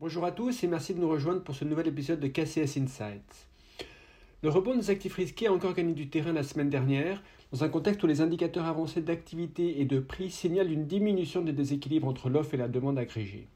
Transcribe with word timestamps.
Bonjour 0.00 0.24
à 0.24 0.32
tous 0.32 0.64
et 0.64 0.66
merci 0.66 0.94
de 0.94 0.98
nous 0.98 1.10
rejoindre 1.10 1.42
pour 1.42 1.54
ce 1.54 1.66
nouvel 1.66 1.86
épisode 1.86 2.20
de 2.20 2.26
KCS 2.26 2.78
Insights. 2.78 3.48
Le 4.42 4.48
rebond 4.48 4.74
des 4.74 4.88
actifs 4.88 5.16
risqués 5.16 5.48
a 5.48 5.52
encore 5.52 5.74
gagné 5.74 5.92
du 5.92 6.08
terrain 6.08 6.32
la 6.32 6.42
semaine 6.42 6.70
dernière, 6.70 7.22
dans 7.52 7.64
un 7.64 7.68
contexte 7.68 8.02
où 8.02 8.06
les 8.06 8.22
indicateurs 8.22 8.64
avancés 8.64 9.02
d'activité 9.02 9.78
et 9.78 9.84
de 9.84 10.00
prix 10.00 10.30
signalent 10.30 10.72
une 10.72 10.86
diminution 10.86 11.42
des 11.42 11.52
déséquilibres 11.52 12.08
entre 12.08 12.30
l'offre 12.30 12.54
et 12.54 12.56
la 12.56 12.66
demande 12.66 12.98
agrégée. 12.98 13.46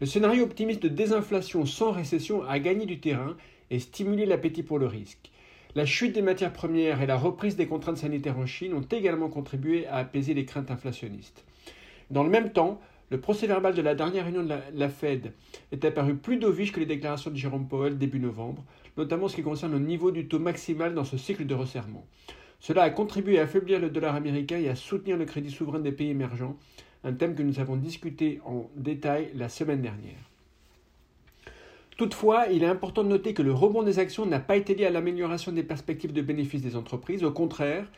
Le 0.00 0.06
scénario 0.06 0.44
optimiste 0.44 0.82
de 0.82 0.88
désinflation 0.88 1.66
sans 1.66 1.92
récession 1.92 2.42
a 2.44 2.58
gagné 2.58 2.86
du 2.86 2.98
terrain 2.98 3.36
et 3.70 3.78
stimulé 3.78 4.24
l'appétit 4.24 4.62
pour 4.62 4.78
le 4.78 4.86
risque. 4.86 5.30
La 5.74 5.84
chute 5.84 6.14
des 6.14 6.22
matières 6.22 6.54
premières 6.54 7.02
et 7.02 7.06
la 7.06 7.18
reprise 7.18 7.56
des 7.56 7.66
contraintes 7.66 7.98
sanitaires 7.98 8.38
en 8.38 8.46
Chine 8.46 8.72
ont 8.72 8.86
également 8.90 9.28
contribué 9.28 9.86
à 9.88 9.96
apaiser 9.96 10.32
les 10.32 10.46
craintes 10.46 10.70
inflationnistes. 10.70 11.44
Dans 12.10 12.22
le 12.22 12.30
même 12.30 12.50
temps, 12.50 12.80
le 13.10 13.20
procès 13.20 13.46
verbal 13.46 13.74
de 13.74 13.82
la 13.82 13.94
dernière 13.94 14.24
réunion 14.24 14.42
de 14.42 14.54
la, 14.74 14.88
Fed 14.88 15.32
est 15.70 15.84
apparu 15.84 16.16
plus 16.16 16.38
dovish 16.38 16.72
que 16.72 16.80
les 16.80 16.86
déclarations 16.86 17.30
de 17.30 17.36
Jérôme 17.36 17.68
Powell 17.68 17.98
début 17.98 18.18
novembre, 18.18 18.64
notamment 18.96 19.26
en 19.26 19.28
ce 19.28 19.36
qui 19.36 19.42
concerne 19.42 19.72
le 19.72 19.78
niveau 19.78 20.10
du 20.10 20.26
taux 20.26 20.40
maximal 20.40 20.94
dans 20.94 21.04
ce 21.04 21.16
cycle 21.16 21.46
de 21.46 21.54
resserrement. 21.54 22.04
Cela 22.58 22.82
a 22.82 22.90
contribué 22.90 23.38
à 23.38 23.42
affaiblir 23.42 23.78
le 23.78 23.90
dollar 23.90 24.16
américain 24.16 24.58
et 24.58 24.68
à 24.68 24.74
soutenir 24.74 25.16
le 25.16 25.24
crédit 25.24 25.50
souverain 25.50 25.78
des 25.78 25.92
pays 25.92 26.10
émergents, 26.10 26.56
un 27.04 27.12
thème 27.12 27.36
que 27.36 27.42
nous 27.42 27.60
avons 27.60 27.76
discuté 27.76 28.40
en 28.44 28.68
détail 28.74 29.30
la 29.34 29.48
semaine 29.48 29.82
dernière. 29.82 30.30
Toutefois, 31.96 32.46
il 32.50 32.62
est 32.62 32.68
important 32.68 33.04
de 33.04 33.08
noter 33.08 33.34
que 33.34 33.42
le 33.42 33.52
rebond 33.52 33.82
des 33.82 33.98
actions 33.98 34.26
n'a 34.26 34.40
pas 34.40 34.56
été 34.56 34.74
lié 34.74 34.84
à 34.84 34.90
l'amélioration 34.90 35.52
des 35.52 35.62
perspectives 35.62 36.12
de 36.12 36.22
bénéfices 36.22 36.60
des 36.60 36.76
entreprises. 36.76 37.24
Au 37.24 37.30
contraire, 37.30 37.90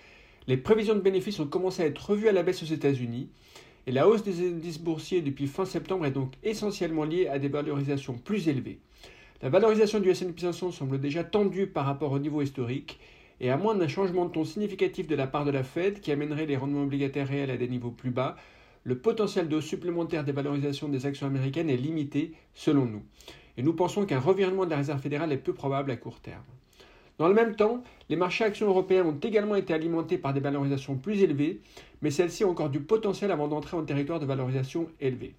les 0.46 0.56
prévisions 0.56 0.94
de 0.94 1.00
bénéfices 1.00 1.40
ont 1.40 1.46
commencé 1.46 1.82
à 1.82 1.86
être 1.86 2.10
revues 2.10 2.28
à 2.28 2.32
la 2.32 2.42
baisse 2.42 2.62
aux 2.62 2.66
États-Unis 2.66 3.28
et 3.88 3.90
la 3.90 4.06
hausse 4.06 4.22
des 4.22 4.46
indices 4.46 4.78
boursiers 4.78 5.22
depuis 5.22 5.46
fin 5.46 5.64
septembre 5.64 6.04
est 6.04 6.10
donc 6.10 6.34
essentiellement 6.42 7.04
liée 7.04 7.26
à 7.26 7.38
des 7.38 7.48
valorisations 7.48 8.18
plus 8.18 8.46
élevées. 8.46 8.80
La 9.40 9.48
valorisation 9.48 9.98
du 9.98 10.10
S&P 10.10 10.42
500 10.42 10.72
semble 10.72 11.00
déjà 11.00 11.24
tendue 11.24 11.66
par 11.66 11.86
rapport 11.86 12.12
au 12.12 12.18
niveau 12.18 12.42
historique, 12.42 13.00
et 13.40 13.48
à 13.48 13.56
moins 13.56 13.74
d'un 13.74 13.88
changement 13.88 14.26
de 14.26 14.32
ton 14.32 14.44
significatif 14.44 15.06
de 15.06 15.14
la 15.14 15.26
part 15.26 15.46
de 15.46 15.50
la 15.50 15.62
Fed 15.62 16.02
qui 16.02 16.12
amènerait 16.12 16.44
les 16.44 16.58
rendements 16.58 16.82
obligataires 16.82 17.28
réels 17.28 17.50
à 17.50 17.56
des 17.56 17.66
niveaux 17.66 17.90
plus 17.90 18.10
bas, 18.10 18.36
le 18.84 18.98
potentiel 18.98 19.48
de 19.48 19.58
supplémentaire 19.58 20.22
des 20.22 20.32
valorisations 20.32 20.90
des 20.90 21.06
actions 21.06 21.26
américaines 21.26 21.70
est 21.70 21.78
limité 21.78 22.34
selon 22.52 22.84
nous. 22.84 23.04
Et 23.56 23.62
nous 23.62 23.72
pensons 23.72 24.04
qu'un 24.04 24.20
revirement 24.20 24.66
de 24.66 24.70
la 24.70 24.76
Réserve 24.76 25.00
fédérale 25.00 25.32
est 25.32 25.38
peu 25.38 25.54
probable 25.54 25.92
à 25.92 25.96
court 25.96 26.20
terme. 26.20 26.44
Dans 27.18 27.26
le 27.26 27.34
même 27.34 27.56
temps, 27.56 27.82
les 28.08 28.16
marchés 28.16 28.44
actions 28.44 28.68
européens 28.68 29.04
ont 29.04 29.18
également 29.20 29.56
été 29.56 29.74
alimentés 29.74 30.18
par 30.18 30.32
des 30.32 30.40
valorisations 30.40 30.96
plus 30.96 31.22
élevées, 31.22 31.60
mais 32.00 32.12
celles-ci 32.12 32.44
ont 32.44 32.50
encore 32.50 32.70
du 32.70 32.80
potentiel 32.80 33.32
avant 33.32 33.48
d'entrer 33.48 33.76
en 33.76 33.84
territoire 33.84 34.20
de 34.20 34.26
valorisation 34.26 34.86
élevée. 35.00 35.34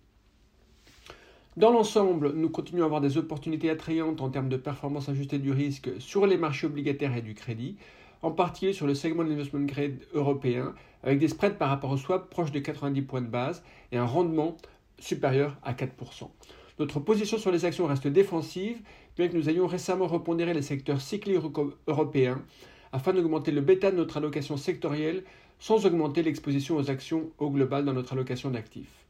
Dans 1.56 1.72
l'ensemble, 1.72 2.34
nous 2.34 2.50
continuons 2.50 2.84
à 2.84 2.86
avoir 2.86 3.02
des 3.02 3.18
opportunités 3.18 3.70
attrayantes 3.70 4.22
en 4.22 4.30
termes 4.30 4.50
de 4.50 4.58
performance 4.58 5.10
ajustée 5.10 5.40
du 5.40 5.52
risque 5.52 5.90
sur 6.00 6.28
les 6.28 6.38
marchés 6.38 6.68
obligataires 6.68 7.16
et 7.16 7.22
du 7.22 7.34
crédit, 7.34 7.78
en 8.22 8.32
particulier 8.32 8.74
sur 8.74 8.86
le 8.86 8.94
segment 8.94 9.24
de 9.24 9.30
l'investment 9.30 9.66
grade 9.66 10.00
européen, 10.14 10.74
avec 11.04 11.20
des 11.20 11.30
spreads 11.30 11.58
par 11.58 11.70
rapport 11.70 11.92
au 11.92 11.98
swap 11.98 12.30
proches 12.30 12.52
de 12.52 12.60
90 12.60 13.02
points 13.04 13.22
de 13.22 13.28
base 13.28 13.64
et 13.92 13.98
un 13.98 14.06
rendement 14.06 14.58
supérieur 15.00 15.58
à 15.64 15.74
4%. 15.74 16.30
Notre 16.80 17.02
position 17.02 17.38
sur 17.38 17.52
les 17.52 17.66
actions 17.66 17.88
reste 17.88 18.08
défensive, 18.08 18.80
bien 19.18 19.28
que 19.28 19.36
nous 19.36 19.50
ayons 19.50 19.68
récemment 19.68 20.08
repondéré 20.08 20.54
les 20.54 20.62
secteurs 20.62 21.02
cycliques 21.02 21.42
européens 21.88 22.42
afin 22.94 23.12
d'augmenter 23.12 23.52
le 23.52 23.60
bêta 23.60 23.92
de 23.92 23.98
notre 23.98 24.16
allocation 24.16 24.56
sectorielle 24.56 25.24
sans 25.60 25.86
augmenter 25.86 26.24
l'exposition 26.24 26.78
aux 26.78 26.90
actions 26.90 27.32
au 27.38 27.50
global 27.50 27.84
dans 27.84 27.92
notre 27.92 28.14
allocation 28.14 28.50
d'actifs. 28.50 29.06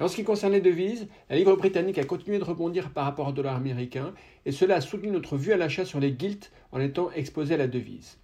en 0.00 0.08
ce 0.08 0.16
qui 0.16 0.24
concerne 0.24 0.52
les 0.52 0.60
devises, 0.60 1.06
la 1.30 1.36
livre 1.36 1.54
britannique 1.54 1.98
a 1.98 2.04
continué 2.04 2.40
de 2.40 2.44
rebondir 2.44 2.90
par 2.90 3.04
rapport 3.04 3.28
au 3.28 3.32
dollar 3.32 3.54
américain 3.54 4.12
et 4.44 4.50
cela 4.50 4.74
a 4.74 4.80
soutenu 4.80 5.12
notre 5.12 5.36
vue 5.36 5.52
à 5.52 5.56
l'achat 5.56 5.84
sur 5.84 6.00
les 6.00 6.12
gilts 6.18 6.50
en 6.72 6.80
étant 6.80 7.12
exposé 7.12 7.54
à 7.54 7.58
la 7.58 7.68
devise. 7.68 8.18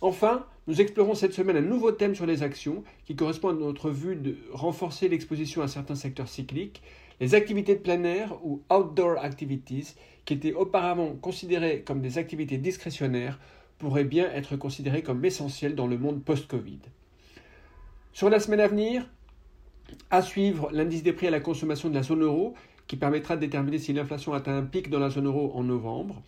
Enfin, 0.00 0.46
nous 0.66 0.80
explorons 0.80 1.14
cette 1.14 1.34
semaine 1.34 1.58
un 1.58 1.62
nouveau 1.62 1.92
thème 1.92 2.14
sur 2.14 2.24
les 2.26 2.42
actions 2.42 2.84
qui 3.04 3.16
correspond 3.16 3.50
à 3.50 3.52
notre 3.52 3.90
vue 3.90 4.16
de 4.16 4.36
renforcer 4.52 5.08
l'exposition 5.08 5.62
à 5.62 5.68
certains 5.68 5.94
secteurs 5.94 6.28
cycliques, 6.28 6.82
les 7.20 7.34
activités 7.34 7.74
de 7.74 7.80
plein 7.80 8.02
air 8.04 8.38
ou 8.42 8.62
outdoor 8.70 9.18
activities, 9.18 9.94
qui 10.24 10.34
étaient 10.34 10.54
auparavant 10.54 11.14
considérées 11.20 11.82
comme 11.82 12.00
des 12.00 12.16
activités 12.16 12.56
discrétionnaires, 12.56 13.38
pourraient 13.78 14.04
bien 14.04 14.30
être 14.32 14.56
considérées 14.56 15.02
comme 15.02 15.24
essentielles 15.24 15.74
dans 15.74 15.86
le 15.86 15.98
monde 15.98 16.22
post-Covid. 16.22 16.80
Sur 18.12 18.30
la 18.30 18.40
semaine 18.40 18.60
à 18.60 18.68
venir, 18.68 19.06
à 20.10 20.22
suivre 20.22 20.70
l'indice 20.72 21.02
des 21.02 21.12
prix 21.12 21.26
à 21.26 21.30
la 21.30 21.40
consommation 21.40 21.90
de 21.90 21.94
la 21.94 22.02
zone 22.02 22.22
euro, 22.22 22.54
qui 22.86 22.96
permettra 22.96 23.36
de 23.36 23.40
déterminer 23.40 23.78
si 23.78 23.92
l'inflation 23.92 24.32
atteint 24.32 24.56
un 24.56 24.64
pic 24.64 24.90
dans 24.90 24.98
la 24.98 25.10
zone 25.10 25.26
euro 25.26 25.52
en 25.54 25.62
novembre. 25.62 26.22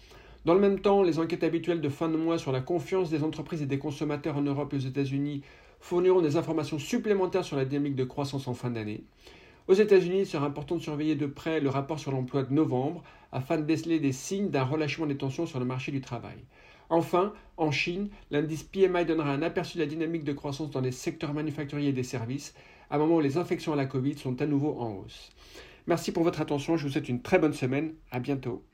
Dans 0.45 0.55
le 0.55 0.61
même 0.61 0.81
temps, 0.81 1.05
les 1.05 1.21
enquêtes 1.21 1.45
habituelles 1.45 1.81
de 1.81 1.89
fin 1.89 2.09
de 2.09 2.17
mois 2.17 2.37
sur 2.37 2.51
la 2.51 2.61
confiance 2.61 3.11
des 3.11 3.23
entreprises 3.23 3.63
et 3.63 3.67
des 3.67 3.79
consommateurs 3.79 4.37
en 4.37 4.43
Europe 4.43 4.73
et 4.73 4.77
aux 4.77 4.81
États-Unis 4.81 5.43
fourniront 5.79 6.21
des 6.21 6.37
informations 6.37 6.81
supplémentaires 6.81 7.45
sur 7.45 7.57
la 7.57 7.65
dynamique 7.65 7.95
de 7.95 8.03
croissance 8.03 8.49
en 8.49 8.55
fin 8.55 8.71
d'année. 8.71 9.05
Aux 9.69 9.75
États-Unis, 9.75 10.21
il 10.21 10.27
sera 10.27 10.45
important 10.45 10.75
de 10.75 10.81
surveiller 10.81 11.15
de 11.15 11.27
près 11.27 11.61
le 11.61 11.69
rapport 11.69 12.01
sur 12.01 12.11
l'emploi 12.11 12.43
de 12.43 12.53
novembre 12.53 13.05
afin 13.31 13.57
de 13.57 13.63
déceler 13.63 14.01
des 14.01 14.11
signes 14.11 14.51
d'un 14.51 14.65
relâchement 14.65 15.07
des 15.07 15.17
tensions 15.17 15.47
sur 15.47 15.61
le 15.61 15.65
marché 15.65 15.93
du 15.93 16.01
travail. 16.01 16.39
Enfin, 16.91 17.33
en 17.57 17.71
Chine, 17.71 18.09
l'indice 18.33 18.65
PMI 18.65 19.05
donnera 19.05 19.33
un 19.33 19.43
aperçu 19.43 19.79
de 19.79 19.83
la 19.83 19.89
dynamique 19.89 20.25
de 20.25 20.33
croissance 20.33 20.73
dans 20.73 20.81
les 20.81 20.91
secteurs 20.91 21.35
manufacturiers 21.35 21.91
et 21.91 21.93
des 21.93 22.03
services, 22.03 22.53
à 22.91 22.97
un 22.97 22.99
moment 22.99 23.17
où 23.17 23.21
les 23.21 23.39
infections 23.39 23.73
à 23.73 23.77
la 23.77 23.87
Covid 23.87 24.19
sont 24.19 24.43
à 24.43 24.47
nouveau 24.47 24.77
en 24.81 24.97
hausse. 24.97 25.31
Merci 25.87 26.11
pour 26.11 26.25
votre 26.25 26.41
attention, 26.41 26.77
je 26.77 26.85
vous 26.87 26.93
souhaite 26.93 27.09
une 27.09 27.23
très 27.23 27.39
bonne 27.39 27.55
semaine, 27.55 27.95
à 28.11 28.19
bientôt. 28.19 28.65